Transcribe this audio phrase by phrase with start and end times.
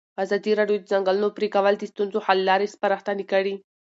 [0.23, 3.55] ازادي راډیو د د ځنګلونو پرېکول د ستونزو حل لارې سپارښتنې کړي.